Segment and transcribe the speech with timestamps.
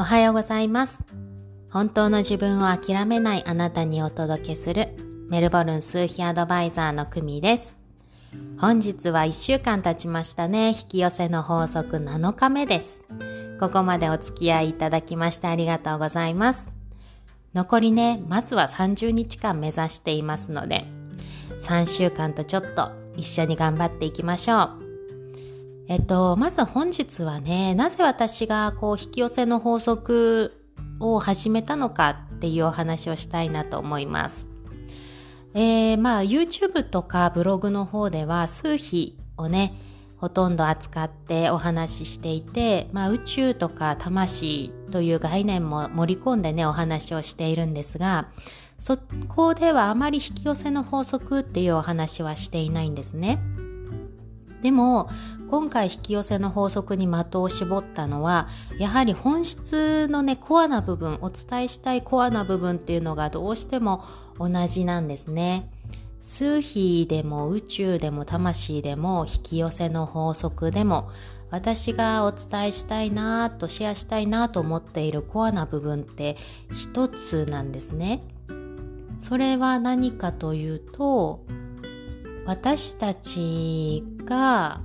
[0.00, 1.02] おはようございます。
[1.70, 4.94] 本当の自分を諦めないあなたにお届けする
[5.28, 7.76] メルボルン数秘アドバイザーの久美です。
[8.60, 10.68] 本日は1週間経ちましたね。
[10.68, 13.00] 引き寄せの法則7日目です。
[13.58, 16.70] ここまでお付き合いいただきましてありがとうございます。
[17.52, 20.86] 残りね、まずは30日間目指していますので、
[21.58, 24.87] 3週間とちょっと一緒に頑張っていきましょう。
[25.88, 30.52] えっと、まず本日はね、なぜ私がこう引き寄せの法則
[31.00, 34.46] を始めたのかっていうお話をしたいなと思います。
[35.54, 39.74] えー、まあ YouTube とかブログの方では数比をね、
[40.18, 48.28] ほとんど扱ってお話ししていて、まあ、宇宙とか魂という概念も盛り込んでねお話をしているんですが
[48.80, 48.98] そ
[49.28, 53.38] こではあまり引き寄せの法則っていうお話はしていないんですね。
[54.62, 55.08] でも
[55.50, 64.04] 今回引き寄せの法則に的を絞ったのはやはり本質のねコアな部分お伝えしたいコアな部分っていうのがどうしても
[64.38, 65.70] 同じなんですね。
[66.20, 71.10] 数比でも宇宙でも魂でも引き寄せの法則でも
[71.50, 76.36] 私がお伝えしたいなとシェアしたいなと思っているコアな部分って
[76.74, 78.22] 一つなんですね。
[79.18, 81.44] それは何かというと
[82.48, 84.80] 私たちが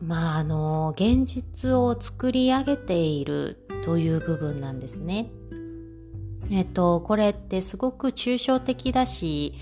[0.00, 5.30] まああの現実を作り上げているという部分なんですね。
[6.50, 9.52] えっとこれってすごく抽象的だし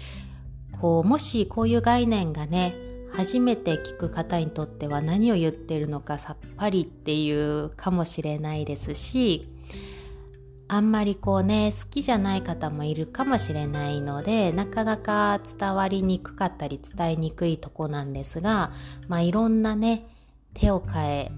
[0.80, 2.77] こうもしこういう概念がね
[3.12, 9.52] 初めて聞く方にとっては何を言ってるのかさっぱりっていうかもしれないですし
[10.73, 18.73] あんまりこうね好きじゃない方もいるかもしれないのでなかなか伝わりにくかったり伝えにくいとこなんですが
[19.06, 20.09] まあいろんなね
[20.55, 21.33] 手を変え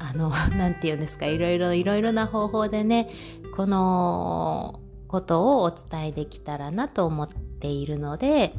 [0.00, 3.08] あの 何て言うんですかいろいろいろいろな方法でね
[3.56, 8.52] このことをお伝えできたらなと思っているので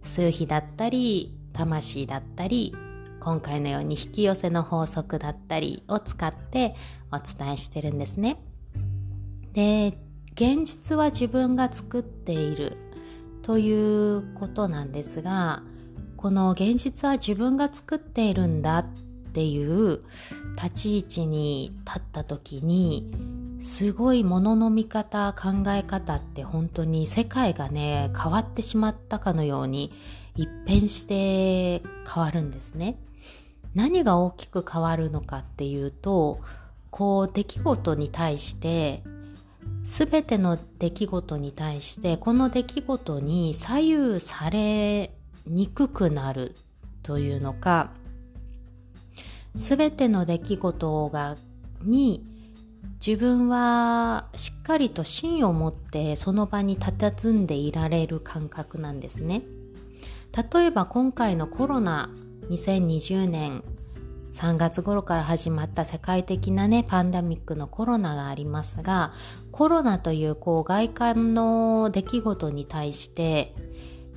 [0.00, 2.74] 数比だったり魂だったり
[3.20, 6.74] 今回のように引き寄せの法則だったりを使って
[7.12, 8.38] お伝えしてるんですね。
[9.54, 9.96] で
[10.34, 12.76] 現実は自分が作っている
[13.42, 15.62] ということなんですが
[16.16, 18.86] この現実は自分が作っているんだっ
[19.32, 20.00] ていう
[20.56, 23.10] 立ち位置に立った時に
[23.60, 29.92] すごいものの見方考え方って本当に世界がね変わってしまったかのように
[30.36, 31.82] 一変して
[32.12, 32.98] 変わるんですね。
[33.74, 36.40] 何が大きく変わるのかっていうと
[36.90, 39.02] こう出来事に対して
[39.82, 45.12] 全ての出来事に対してこの出来事に左右され
[45.46, 46.54] にくくなる
[47.02, 47.90] というのか
[49.54, 51.36] 全ての出来事が
[51.82, 52.24] に
[53.06, 59.42] 自分はしっかりと芯を持ってその場に佇んでいられる感覚なんですね。
[60.52, 62.10] 例えば今回のコロナ
[62.50, 63.62] 2020年
[64.34, 69.12] 3月頃から始まった世界的なねパンダミックのコロナがありますが
[69.52, 73.54] コロナというこう外観の出来事に対して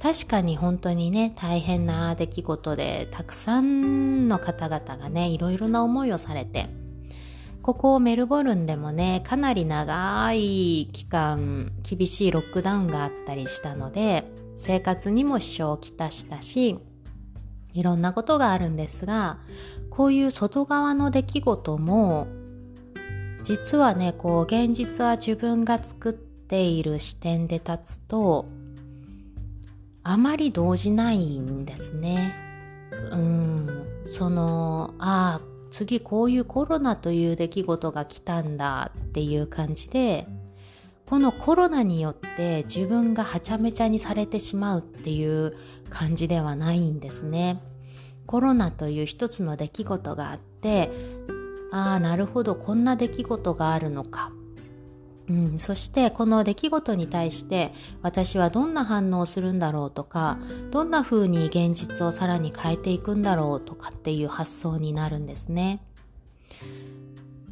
[0.02, 6.68] 確かに本当にね大変な出来事でたくさんの方々がねいろいろな思いをされて
[7.68, 14.24] ここメルボルンでもね、かなり長い期間厳しいロックダウンがあったりしたので、
[14.56, 16.80] 生活にも支障をきたしたし、
[17.78, 19.38] いろんなことがあるんですが、
[19.92, 22.28] こういう外側の出来事も、
[23.44, 28.48] 実はね、こう現実は自分が作っている視点で立つと、
[30.02, 32.34] あまり動じないんですね。
[33.12, 40.28] うん、その、ああ、次こういうコロナという出来事が来たんだっていう感じで
[41.10, 45.56] このコロナによって自分がはちゃめちゃにされてしまうっていう
[45.90, 47.62] 感じではないんですね。
[48.26, 50.92] コロナという一つの出来事があって
[51.72, 54.32] ああなるほどこんな出来事があるのか
[55.30, 60.40] うん、そしてこの出来事に対して私はどんな反応をするんだろうとか
[60.72, 65.84] どんな風に現実をさらに変えていくんだろうとかっていう発想になるんですね。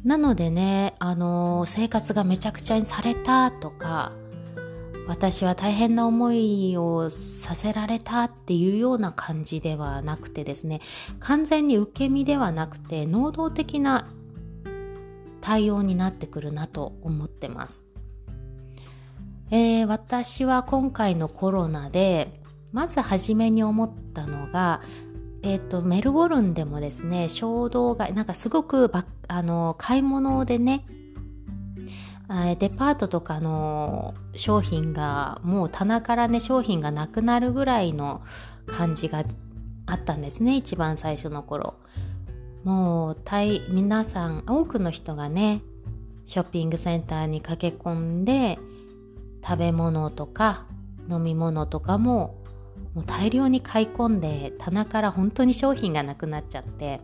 [0.06, 4.12] なのでね、あの生活がめちゃくちゃにされたとか
[5.08, 10.80] 私は大変な思いをさせられたっていうような感じではなくてですね
[11.18, 14.08] 完全に受け身ではなくて能動的な
[15.40, 17.86] 対応になってくるなと思ってます。
[19.50, 22.40] えー、私は今回のコロナで
[22.72, 24.82] まず初めに思ったのが、
[25.42, 28.88] えーと、メルボルンでもですね衝動買いなんかすごく
[29.28, 30.84] あの買い物でね
[32.58, 38.22] デパートとかの商品がもう棚からね商品がなくなるぐらいの
[38.66, 39.22] 感じが
[39.86, 41.74] あったんですね一番最初の頃。
[42.64, 43.16] もう
[43.68, 45.62] 皆さん多くの人がね
[46.24, 48.58] ショッピングセンターに駆け込んで
[49.40, 50.66] 食べ物とか
[51.08, 52.42] 飲み物とかも
[52.94, 57.00] もう大量に買い込んで棚から本当に商品がなくなっちゃって。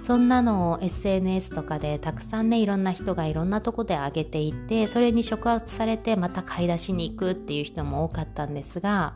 [0.00, 9.14] そんなのを SNS とかでたくさんねいろんな人がいろんなとこで上げていてそれに触発されてまた買い出しに行くっていう人も多かったんですが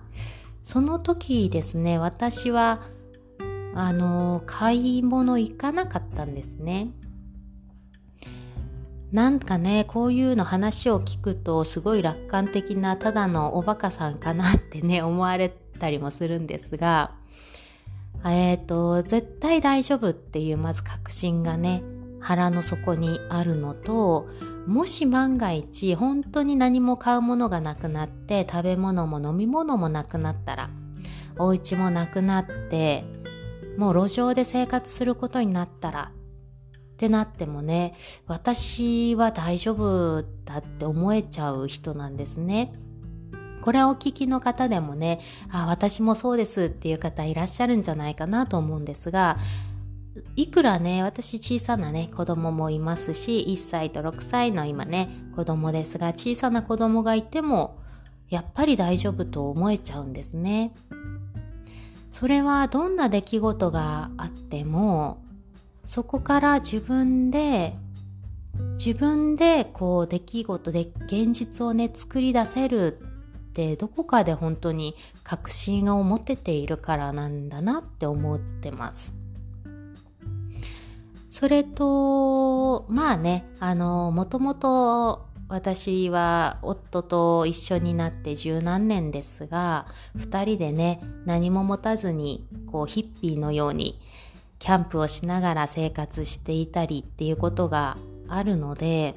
[0.63, 2.83] その時ですね私は
[3.75, 6.91] あの買い物行かなかったんですね。
[9.11, 17.13] なんかねこういうの話を聞くとすごい楽観的なただのおバカさんかなってね思われたりもするんですが
[18.31, 21.82] えっ、ー、と、絶対大丈夫っていうまず確信がね、
[22.21, 24.29] 腹の底にあるのと、
[24.67, 30.71] もし万が一本当に何も買うものがなくなって食べ物も飲み物もなくなったら
[31.38, 33.05] お家もなくなって
[33.76, 37.94] もう路上で生活することになったらってなってもね
[38.26, 42.73] 私は大丈夫だって思えちゃう人なんですね。
[43.64, 45.20] これをお聞きの方でもね、
[45.50, 49.38] あ、私もそうですっていう方いらっしゃるんじゃないかなと思うんですが、
[50.37, 57.78] いくらね、私小さなね、子供もいますし、1歳と6歳の今ね、子供ですが、小さな子供がいても、
[58.28, 60.75] やっぱり大丈夫と思えちゃうんですね。
[62.12, 65.22] それはどんな出来事があっても、
[65.87, 67.78] そこから自分で
[68.76, 73.13] 自分でこう出来事で現実をね作り出せる
[73.55, 79.15] ってどこかで本当に確信を持てているからなんだなって思ってます。
[81.31, 89.87] それとまあねあのもともと私は夫と一緒になって十何年ですが
[90.17, 94.00] 2人でね何も持たずにこうヒッピーのように
[94.59, 97.99] キャンプをしながら生活していたりっていうことが
[98.29, 99.15] あるので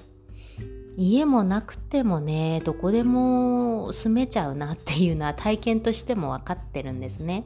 [0.98, 3.57] 家もなくてもねどこでも
[3.94, 7.46] 住めちゃうなっていうのは体験としても分かってるんですね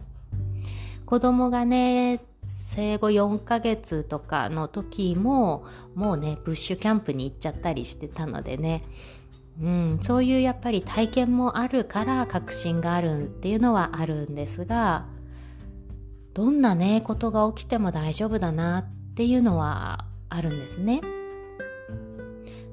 [1.06, 5.66] 子供がね生後4ヶ月とかの時も
[5.96, 8.84] もうねブッシュキャンプに行っちゃったりしてたのでね
[9.62, 15.06] うん、そういうやっぱり体験もあるから確信があるっていうのはあるんですが
[16.34, 21.02] どんなねことが起きても大丈夫だなっていうのはあるんですね。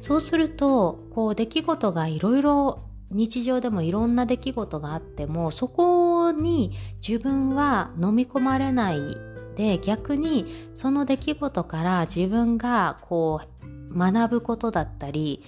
[0.00, 6.72] そうするとこう出来事がいろいろ日常でもいろんな出来事があってもそこに
[7.06, 9.16] 自分は飲み込まれない
[9.56, 13.40] で逆にその出来事から自分がこ
[13.90, 15.42] う学ぶことだったり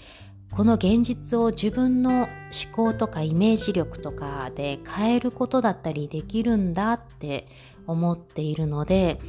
[0.52, 2.28] この現実を自分の思
[2.72, 7.46] 考とかイメージ力とかで変えることだったりできるんだって
[7.86, 9.20] 思っているので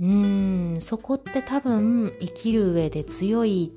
[0.00, 3.72] うーんそこって多分生きる上で強い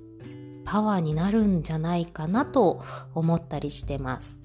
[0.65, 2.83] パワーになるんじゃないかなと
[3.13, 4.39] 思ったりしてます。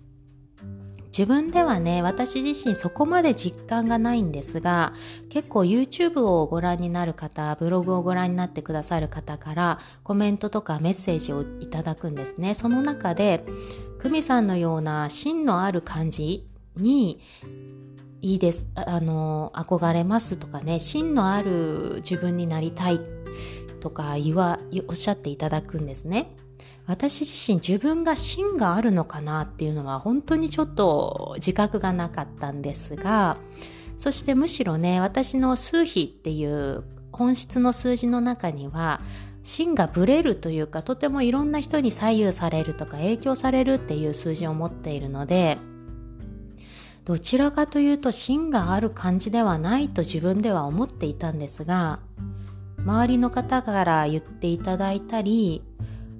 [1.07, 4.93] 自分ではね私自身そこまで実感がないんですが
[5.31, 12.55] 結構 YouTube をご覧になる方ブログをご覧になってくださる方からコメントとかメッセージをいただくんですね。
[12.55, 13.45] その中で
[14.01, 16.47] 久美さんのような芯のある感じ
[16.77, 17.21] に
[18.21, 23.01] いいですあの憧れますとかね芯のある自分になりたい
[23.79, 24.59] とか言わ
[24.89, 26.35] おっしゃっていただくんですね。
[26.89, 33.37] 私自身自分が芯があるのかなっていうのは本当にちょっと自覚がなかったんですが
[33.99, 39.03] そしてむしろね私の数比っていう本質の数字の中には
[39.43, 45.59] 芯がぶれるというかとてもいろんな人に左右されるとか影響されるっていう数字を持っているので
[47.05, 52.01] どちらかというと芯がある感じではないと自分では思っていたんですが
[52.89, 55.63] 周りの方から言っていただいたり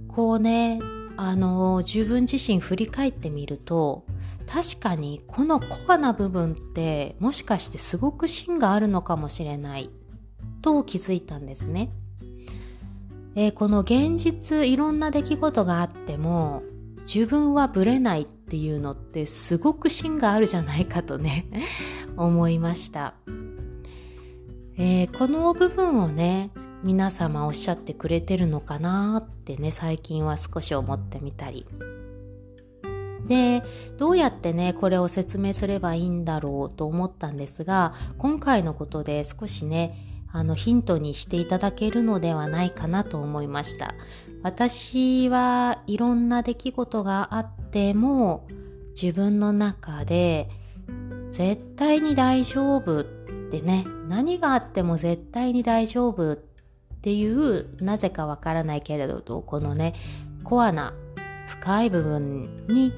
[0.07, 0.81] こうね
[1.17, 4.05] あの自分自身振り返ってみると
[4.47, 9.89] 確かにこのコアな部分ってもしかしてすごく芯があるのかもしれない
[10.61, 11.91] と気づいたんですね。
[13.35, 16.63] えー、この現実いろんな出来事があっても
[17.07, 21.47] 自分はブレないっていうのってすごく芯があるじゃないかとね
[22.17, 23.15] 思いました、
[24.81, 26.51] えー、この部分をね
[26.85, 31.67] 皆様おっしゃってくれてるのかなってね最近は少し思ってみたり。
[33.27, 33.63] で
[33.99, 43.95] どうやってねこれを説明すればいいんだろうと思ったんですが今回のことで少しねあのヒントにしていただけるのではないかなと思いました。
[44.45, 48.47] 私はいろんな出来事があっても
[49.01, 50.49] 自分の中で
[51.31, 53.05] 絶対に大丈夫っ
[53.51, 56.37] てね何があっても絶対に大丈夫っ
[57.03, 59.95] ていうなぜかわからないけれどこのね
[60.45, 60.95] コアな
[61.47, 62.93] 深い部分に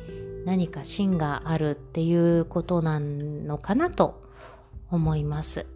[0.44, 4.22] 何か芯があるっていうことなのかなと
[4.90, 5.66] 思います。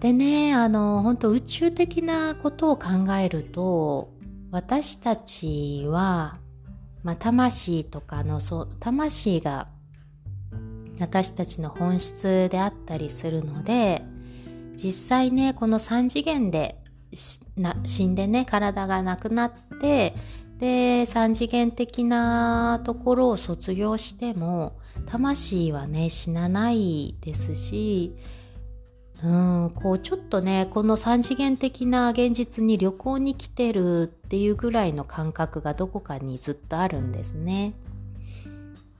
[0.00, 4.12] でね、あの、本当宇宙的なことを考えると、
[4.50, 6.36] 私たちは、
[7.02, 9.68] まあ、魂とかの、そう、魂が
[11.00, 14.04] 私たちの本質であったりするので、
[14.76, 16.76] 実際ね、この3次元で
[17.84, 20.14] 死んでね、体がなくなって、
[20.58, 28.14] で、3次元的なところを卒業しても、魂はね、死なないですし、
[29.22, 37.74] うん、こうちょっとね、この3次元的な現実に旅行に来てるっていうぐらいの感覚がどこかにずっとあるんですね。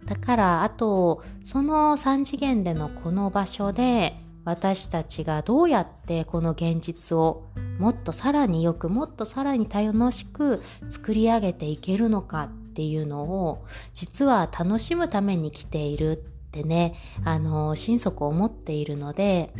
[0.06, 7.44] だから、あと、その3次元でのこの場所で、私たちがどうやってこの現実を
[7.78, 16.16] もっとさらによくもっとさらに楽しく作り上げていけるのかっていうのを実は楽しむために来ているっ
[16.50, 16.94] てね
[17.25, 19.50] あの心底思っているので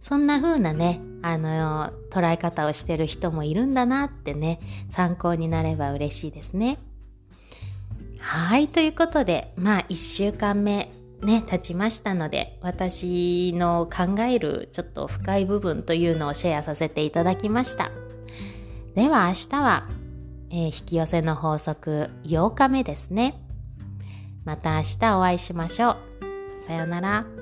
[0.00, 6.78] そんな風なねあの捉え方をしてる人もいるんだなってね参考になれば嬉しいですね。
[8.20, 17.90] はいということでまあ1週間目ね、経ちましたので、私の考えるちょっと深い部分というのをシェアさせていただきました。
[18.94, 19.88] では明日は、
[20.50, 23.40] えー、引き寄せの法則8日目ですね。
[24.44, 26.62] また明日お会いしましょう。
[26.62, 27.39] さようなら。